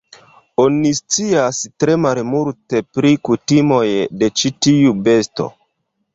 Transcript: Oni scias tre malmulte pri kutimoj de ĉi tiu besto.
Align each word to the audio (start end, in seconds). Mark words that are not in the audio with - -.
Oni 0.61 0.93
scias 0.99 1.59
tre 1.83 1.97
malmulte 2.05 2.81
pri 2.97 3.13
kutimoj 3.31 3.85
de 4.25 4.33
ĉi 4.43 4.53
tiu 4.69 4.99
besto. 5.11 5.49